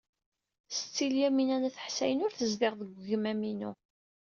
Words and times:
Setti 0.75 1.05
Lyamina 1.13 1.57
n 1.61 1.67
At 1.69 1.77
Ḥsayen 1.85 2.23
ur 2.25 2.31
tezdiɣ 2.33 2.73
deg 2.79 2.89
wegmam-inu. 2.97 3.71